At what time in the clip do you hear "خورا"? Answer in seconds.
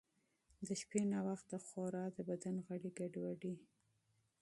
1.65-2.05